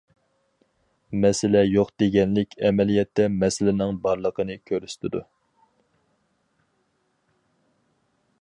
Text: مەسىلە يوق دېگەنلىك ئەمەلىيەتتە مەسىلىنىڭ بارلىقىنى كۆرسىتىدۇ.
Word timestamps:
مەسىلە 1.25 1.61
يوق 1.71 1.91
دېگەنلىك 2.03 2.57
ئەمەلىيەتتە 2.63 3.27
مەسىلىنىڭ 3.35 4.01
بارلىقىنى 4.07 4.57
كۆرسىتىدۇ. 4.71 5.25